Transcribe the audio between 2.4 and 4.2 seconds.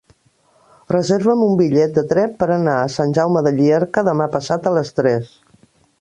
per anar a Sant Jaume de Llierca